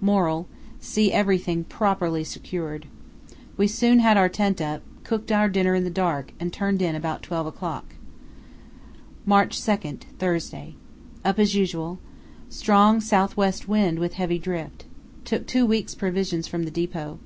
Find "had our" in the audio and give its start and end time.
3.98-4.28